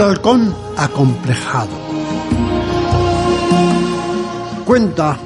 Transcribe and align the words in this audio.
El 0.00 0.06
halcón 0.06 0.56
acomplejado. 0.78 1.68
Cuenta 4.64 5.18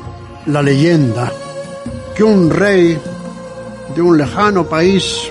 la 0.46 0.62
leyenda 0.62 1.32
que 2.12 2.24
un 2.24 2.50
rey 2.50 2.98
de 3.94 4.02
un 4.02 4.18
lejano 4.18 4.64
país 4.64 5.30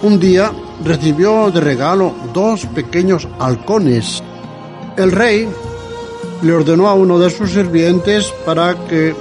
un 0.00 0.18
día 0.18 0.50
recibió 0.82 1.50
de 1.50 1.60
regalo 1.60 2.14
dos 2.32 2.64
pequeños 2.74 3.28
halcones. 3.38 4.22
El 4.96 5.12
rey 5.12 5.46
le 6.40 6.54
ordenó 6.54 6.88
a 6.88 6.94
uno 6.94 7.18
de 7.18 7.28
sus 7.28 7.50
sirvientes 7.50 8.32
para 8.46 8.74
que 8.86 9.14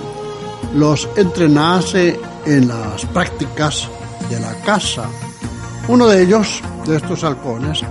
los 0.74 1.10
entrenase 1.18 2.18
en 2.46 2.70
las 2.70 3.06
prácticas 3.08 3.90
de 4.30 4.40
la 4.40 4.56
casa. 4.62 5.04
Uno 5.90 6.08
de 6.08 6.24
ellos, 6.24 6.62
de 6.86 6.96
estos 6.96 7.26
halcones, 7.26 7.84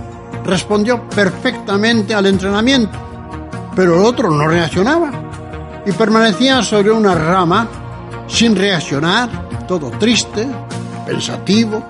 respondió 0.45 1.07
perfectamente 1.09 2.13
al 2.13 2.25
entrenamiento, 2.25 2.97
pero 3.75 3.95
el 3.95 4.05
otro 4.05 4.29
no 4.31 4.47
reaccionaba 4.47 5.11
y 5.85 5.91
permanecía 5.91 6.61
sobre 6.61 6.91
una 6.91 7.15
rama 7.15 7.67
sin 8.27 8.55
reaccionar, 8.55 9.47
todo 9.67 9.91
triste, 9.91 10.47
pensativo. 11.05 11.83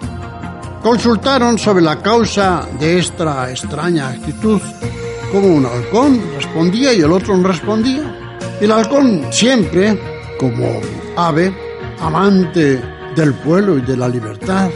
Consultaron 0.81 1.58
sobre 1.59 1.84
la 1.84 2.02
causa 2.02 2.67
de 2.80 3.00
esta 3.00 3.50
extraña 3.52 4.09
actitud, 4.09 4.59
como 5.31 5.48
un 5.48 5.66
halcón 5.66 6.22
respondía 6.36 6.94
y 6.94 7.02
el 7.02 7.11
otro 7.11 7.38
no 7.38 7.48
respondía. 7.48 8.38
El 8.59 8.72
halcón 8.72 9.28
siempre, 9.31 10.00
como 10.39 10.81
ave, 11.16 11.54
amante 12.00 12.81
del 13.16 13.33
pueblo 13.36 13.78
y 13.78 13.81
de 13.81 13.98
la 13.98 14.08
libertad. 14.08 14.70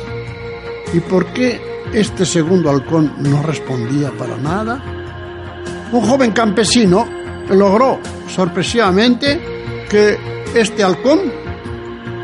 ¿Y 0.93 0.99
por 0.99 1.25
qué 1.33 1.74
este 1.95 2.25
segundo 2.25 2.69
halcón 2.69 3.13
no 3.19 3.41
respondía 3.41 4.11
para 4.11 4.35
nada. 4.35 4.83
Un 5.93 6.01
joven 6.01 6.31
campesino 6.31 7.07
logró 7.49 7.99
sorpresivamente 8.27 9.85
que 9.89 10.17
este 10.53 10.83
halcón 10.83 11.19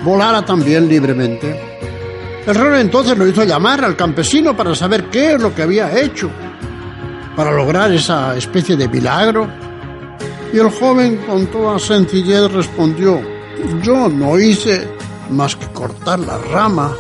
volara 0.04 0.44
también 0.44 0.90
libremente. 0.90 1.58
El 2.46 2.56
rey 2.56 2.82
entonces 2.82 3.18
lo 3.18 3.26
hizo 3.26 3.46
llamar 3.46 3.86
al 3.86 3.96
campesino 3.96 4.58
para 4.58 4.76
saber 4.76 5.06
qué 5.06 5.34
es 5.34 5.42
lo 5.42 5.56
que 5.56 5.62
había 5.62 5.98
hecho 5.98 6.30
para 7.36 7.52
lograr 7.52 7.94
esa 7.94 8.36
especie 8.36 8.76
de 8.76 8.90
milagro. 8.90 9.48
Y 10.52 10.58
el 10.58 10.70
joven 10.70 11.18
con 11.26 11.48
toda 11.48 11.80
sencillez 11.80 12.52
respondió, 12.52 13.22
yo 13.82 14.10
no 14.10 14.38
hice 14.38 14.86
más 15.30 15.56
que 15.56 15.68
cortar 15.68 16.20
la 16.20 16.38
rama 16.38 16.94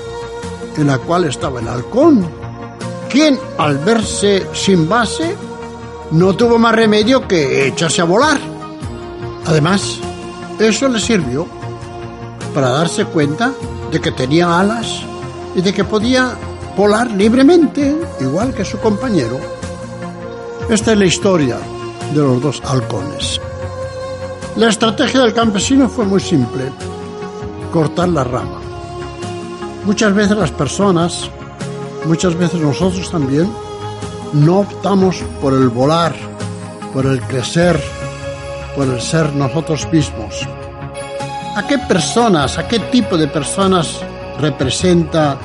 en 0.78 0.88
la 0.88 1.00
cual 1.00 1.26
estaba 1.26 1.60
el 1.60 1.68
halcón 1.68 2.41
quien, 3.12 3.38
al 3.58 3.78
verse 3.80 4.48
sin 4.54 4.88
base, 4.88 5.36
no 6.12 6.34
tuvo 6.34 6.58
más 6.58 6.74
remedio 6.74 7.28
que 7.28 7.68
echarse 7.68 8.02
a 8.02 8.06
volar. 8.06 8.40
Además, 9.46 10.00
eso 10.60 10.88
le 10.88 11.00
sirvió 11.00 11.46
para 12.54 12.70
darse 12.70 13.06
cuenta 13.06 13.52
de 13.92 14.00
que 14.00 14.12
tenía 14.12 14.60
alas 14.60 15.02
y 15.56 15.62
de 15.62 15.74
que 15.74 15.84
podía 15.84 16.36
volar 16.78 17.12
libremente, 17.12 17.96
igual 18.22 18.54
que 18.54 18.64
su 18.64 18.80
compañero. 18.80 19.38
Esta 20.70 20.94
es 20.94 20.98
la 20.98 21.06
historia 21.06 21.58
de 22.14 22.22
los 22.22 22.42
dos 22.42 22.62
halcones. 22.64 23.42
La 24.56 24.70
estrategia 24.70 25.22
del 25.22 25.34
campesino 25.34 25.90
fue 25.90 26.06
muy 26.06 26.22
simple, 26.22 26.72
cortar 27.74 28.10
la 28.10 28.24
rama. 28.24 28.60
Muchas 29.86 30.14
veces 30.14 30.38
las 30.38 30.52
personas 30.52 31.30
muchas 32.06 32.36
veces 32.36 32.60
nosotros 32.60 33.10
también 33.12 33.52
no 34.34 34.60
optamos 34.60 35.18
por 35.42 35.54
el 35.54 35.70
volar, 35.70 36.14
por 36.94 37.06
el 37.06 37.22
crecer, 37.22 37.80
por 38.76 38.88
el 38.88 39.02
ser 39.02 39.34
nosotros 39.34 39.88
mismos. 39.92 40.48
¿A 41.56 41.68
qué 41.68 41.78
personas, 41.80 42.58
a 42.58 42.68
qué 42.68 42.80
tipo 42.80 43.18
de 43.18 43.28
personas 43.28 44.00
representa 44.40 45.38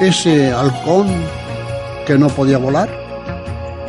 ese 0.00 0.52
halcón 0.52 1.08
que 2.06 2.18
no 2.18 2.28
podía 2.28 2.58
volar? 2.58 2.88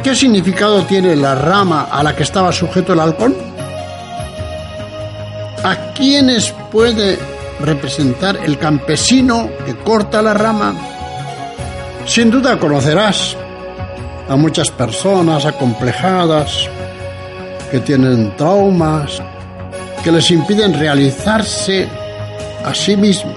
¿Qué 0.04 0.16
significado 0.16 0.84
tiene 0.84 1.16
la 1.16 1.36
rama 1.36 1.88
a 1.92 2.04
la 2.04 2.16
que 2.16 2.24
estaba 2.24 2.52
sujeto 2.52 2.94
el 2.94 3.00
halcón? 3.00 3.36
¿A 5.64 5.94
quiénes 5.94 6.54
puede 6.72 7.18
representar 7.60 8.38
el 8.38 8.58
campesino 8.58 9.50
que 9.66 9.76
corta 9.76 10.22
la 10.22 10.34
rama 10.34 10.89
sin 12.06 12.32
duda 12.32 12.60
conocerás 12.60 13.36
a 14.28 14.36
muchas 14.36 14.70
personas 14.72 15.46
acomplejadas 15.46 16.70
que 17.72 17.80
tienen 17.80 18.36
traumas 18.36 19.22
que 20.04 20.12
les 20.12 20.32
impiden 20.32 20.74
realizarse 20.80 21.88
a 22.64 22.74
sí 22.74 22.96
mismas, 22.96 23.36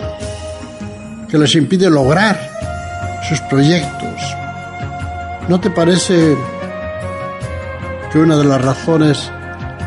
que 1.29 1.39
les 1.39 1.55
impide 1.55 1.91
lograr 1.91 2.39
sus 3.29 3.41
proyectos. 3.43 4.21
¿No 5.49 5.59
te 5.59 5.71
parece 5.71 6.37
que 8.13 8.19
una 8.19 8.37
de 8.37 8.45
las 8.45 8.63
razones 8.63 9.31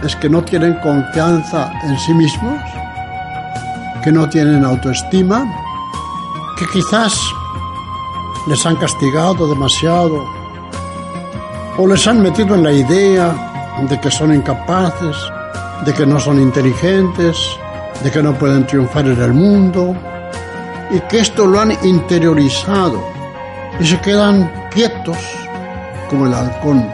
es 0.03 0.15
que 0.17 0.29
no 0.29 0.43
tienen 0.43 0.73
confianza 0.75 1.71
en 1.83 1.97
sí 1.99 2.13
mismos? 2.13 2.59
¿Que 4.03 4.11
no 4.11 4.27
tienen 4.29 4.65
autoestima? 4.65 5.45
¿Que 6.59 6.65
quizás 6.73 7.13
les 8.47 8.65
han 8.65 8.75
castigado 8.75 9.47
demasiado 9.47 10.23
o 11.77 11.87
les 11.87 12.05
han 12.07 12.21
metido 12.21 12.55
en 12.55 12.63
la 12.63 12.71
idea 12.71 13.75
de 13.89 13.99
que 13.99 14.09
son 14.09 14.33
incapaces, 14.33 15.15
de 15.85 15.93
que 15.93 16.05
no 16.05 16.19
son 16.19 16.39
inteligentes, 16.39 17.37
de 18.03 18.11
que 18.11 18.21
no 18.21 18.33
pueden 18.33 18.65
triunfar 18.65 19.07
en 19.07 19.21
el 19.21 19.33
mundo 19.33 19.95
y 20.91 20.99
que 21.01 21.19
esto 21.19 21.45
lo 21.45 21.59
han 21.59 21.71
interiorizado 21.83 23.03
y 23.79 23.85
se 23.85 23.99
quedan 23.99 24.69
quietos 24.71 25.17
como 26.09 26.27
el 26.27 26.33
halcón. 26.33 26.87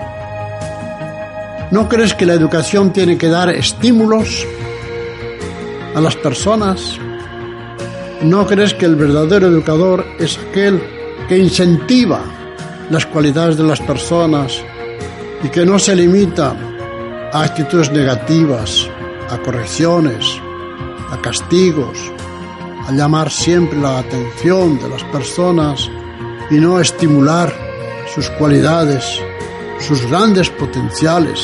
¿No 1.70 1.88
crees 1.88 2.14
que 2.14 2.26
la 2.26 2.34
educación 2.34 2.92
tiene 2.92 3.18
que 3.18 3.30
dar 3.30 3.50
estímulos 3.50 4.46
a 5.96 6.02
las 6.02 6.16
personas? 6.16 6.98
¿No 8.22 8.48
crees 8.48 8.74
que 8.74 8.86
el 8.86 8.96
verdadero 8.96 9.48
educador 9.48 10.06
es 10.20 10.38
aquel 10.38 11.01
que 11.28 11.38
incentiva 11.38 12.22
las 12.90 13.06
cualidades 13.06 13.58
de 13.58 13.64
las 13.64 13.80
personas 13.80 14.64
y 15.44 15.50
que 15.50 15.66
no 15.66 15.80
se 15.80 15.96
limita 15.96 16.56
a 17.34 17.44
actitudes 17.44 17.92
negativas, 17.92 18.90
a 19.30 19.38
correcciones, 19.38 20.40
a 21.10 21.18
castigos, 21.22 21.98
a 22.88 22.92
llamar 22.92 23.30
siempre 23.32 23.80
la 23.80 24.00
atención 24.00 24.80
de 24.80 24.90
las 24.90 25.04
personas 25.06 25.90
y 26.50 26.56
no 26.56 26.80
estimular 26.80 27.54
sus 28.14 28.30
cualidades, 28.32 29.22
sus 29.80 30.06
grandes 30.08 30.50
potenciales 30.50 31.40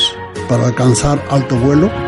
para 0.48 0.66
alcanzar 0.66 1.22
alto 1.30 1.56
vuelo? 1.56 2.07